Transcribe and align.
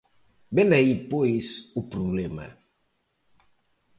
Velaí, 0.55 0.93
pois, 1.11 1.47
o 1.79 1.81
problema. 1.93 2.47